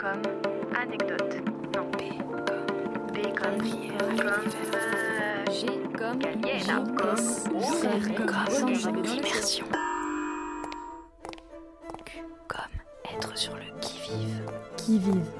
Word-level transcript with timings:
comme 0.00 0.22
anecdote. 0.74 1.36
Non. 1.76 1.90
B 1.92 1.98
comme. 2.42 2.68
B 3.12 3.16
comme. 3.36 3.58
Comme. 4.16 4.46
euh, 4.74 5.44
G 5.52 5.66
comme 5.98 6.18
Galiena. 6.18 6.82
Comme. 6.96 7.18
R 7.60 8.86
comme 8.86 9.04
Immersion. 9.04 9.66
Q 12.06 12.22
comme 12.48 13.14
être 13.14 13.36
sur 13.36 13.54
le 13.56 13.78
qui-vive. 13.82 14.40
qui 14.78 14.98
vivent. 14.98 15.30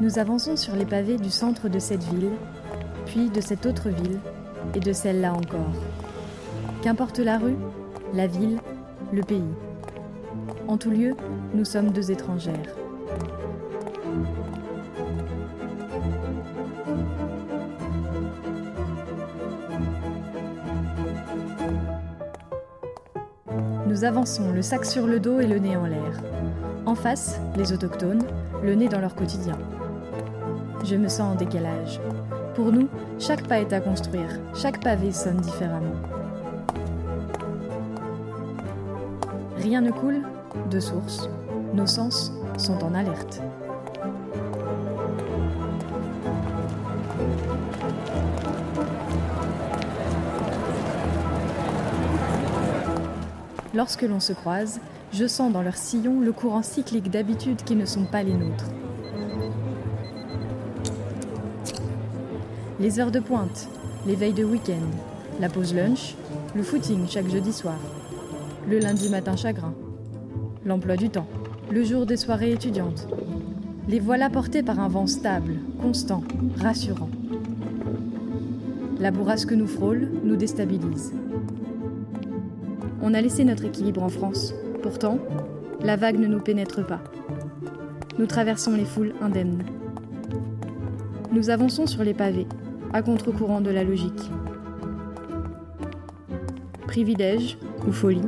Nous 0.00 0.18
avançons 0.18 0.56
sur 0.56 0.76
les 0.76 0.86
pavés 0.86 1.16
du 1.16 1.30
centre 1.30 1.68
de 1.68 1.78
cette 1.78 2.02
ville, 2.04 2.30
puis 3.06 3.28
de 3.28 3.40
cette 3.40 3.66
autre 3.66 3.88
ville, 3.90 4.18
et 4.74 4.80
de 4.80 4.92
celle-là 4.92 5.32
encore. 5.32 5.74
Qu'importe 6.82 7.18
la 7.18 7.38
rue, 7.38 7.56
la 8.14 8.26
ville, 8.26 8.58
le 9.12 9.22
pays. 9.22 9.42
En 10.68 10.76
tout 10.76 10.90
lieu, 10.90 11.14
nous 11.54 11.64
sommes 11.64 11.90
deux 11.90 12.10
étrangères. 12.10 12.76
Nous 23.86 24.04
avançons 24.04 24.52
le 24.52 24.62
sac 24.62 24.84
sur 24.84 25.06
le 25.06 25.18
dos 25.18 25.40
et 25.40 25.46
le 25.46 25.58
nez 25.58 25.76
en 25.76 25.86
l'air. 25.86 26.22
En 26.86 26.94
face, 26.94 27.40
les 27.56 27.72
autochtones, 27.72 28.24
le 28.62 28.74
nez 28.74 28.88
dans 28.88 29.00
leur 29.00 29.14
quotidien. 29.14 29.58
Je 30.84 30.96
me 30.96 31.08
sens 31.08 31.32
en 31.32 31.34
décalage. 31.34 32.00
Pour 32.54 32.72
nous, 32.72 32.88
chaque 33.18 33.46
pas 33.46 33.60
est 33.60 33.72
à 33.72 33.80
construire, 33.80 34.40
chaque 34.54 34.82
pavé 34.82 35.12
sonne 35.12 35.38
différemment. 35.38 36.19
Rien 39.62 39.82
ne 39.82 39.90
coule 39.90 40.22
De 40.70 40.80
source. 40.80 41.28
Nos 41.74 41.86
sens 41.86 42.32
sont 42.56 42.82
en 42.82 42.94
alerte. 42.94 43.42
Lorsque 53.74 54.02
l'on 54.02 54.18
se 54.18 54.32
croise, 54.32 54.80
je 55.12 55.26
sens 55.26 55.52
dans 55.52 55.62
leur 55.62 55.76
sillon 55.76 56.20
le 56.20 56.32
courant 56.32 56.62
cyclique 56.62 57.10
d'habitudes 57.10 57.62
qui 57.62 57.76
ne 57.76 57.84
sont 57.84 58.04
pas 58.04 58.22
les 58.22 58.34
nôtres. 58.34 58.64
Les 62.80 62.98
heures 62.98 63.10
de 63.10 63.20
pointe, 63.20 63.68
les 64.06 64.14
veilles 64.14 64.32
de 64.32 64.44
week-end, 64.44 64.88
la 65.38 65.50
pause 65.50 65.74
lunch, 65.74 66.14
le 66.54 66.62
footing 66.62 67.06
chaque 67.08 67.28
jeudi 67.28 67.52
soir, 67.52 67.78
le 68.70 68.78
lundi 68.78 69.08
matin 69.08 69.34
chagrin, 69.34 69.74
l'emploi 70.64 70.96
du 70.96 71.10
temps, 71.10 71.26
le 71.72 71.82
jour 71.82 72.06
des 72.06 72.16
soirées 72.16 72.52
étudiantes. 72.52 73.08
Les 73.88 73.98
voilà 73.98 74.30
portés 74.30 74.62
par 74.62 74.78
un 74.78 74.86
vent 74.86 75.08
stable, 75.08 75.56
constant, 75.82 76.22
rassurant. 76.56 77.10
La 79.00 79.10
bourrasque 79.10 79.48
que 79.48 79.54
nous 79.56 79.66
frôle 79.66 80.08
nous 80.22 80.36
déstabilise. 80.36 81.12
On 83.02 83.12
a 83.12 83.20
laissé 83.20 83.42
notre 83.42 83.64
équilibre 83.64 84.04
en 84.04 84.08
France. 84.08 84.54
Pourtant, 84.82 85.18
la 85.80 85.96
vague 85.96 86.20
ne 86.20 86.28
nous 86.28 86.40
pénètre 86.40 86.86
pas. 86.86 87.00
Nous 88.20 88.26
traversons 88.26 88.76
les 88.76 88.84
foules 88.84 89.14
indemnes. 89.20 89.64
Nous 91.32 91.50
avançons 91.50 91.88
sur 91.88 92.04
les 92.04 92.14
pavés, 92.14 92.46
à 92.92 93.02
contre-courant 93.02 93.62
de 93.62 93.70
la 93.70 93.82
logique. 93.82 94.30
Privilège 96.86 97.58
ou 97.88 97.92
folie, 97.92 98.22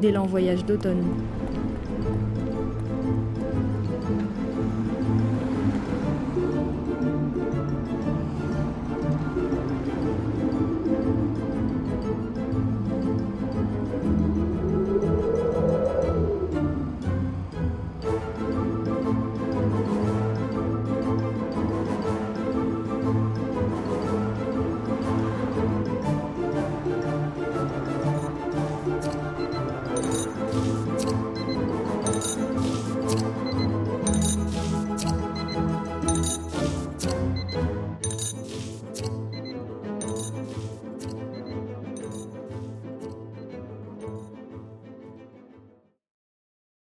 d'élan 0.00 0.26
voyage 0.26 0.64
d'automne, 0.64 1.04